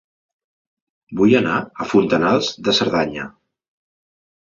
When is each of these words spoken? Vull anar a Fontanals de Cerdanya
Vull 1.19 1.35
anar 1.41 1.59
a 1.73 1.89
Fontanals 1.93 2.53
de 2.69 2.77
Cerdanya 2.81 3.31